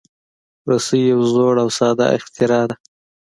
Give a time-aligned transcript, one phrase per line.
[0.69, 2.75] رسۍ یو زوړ او ساده اختراع ده.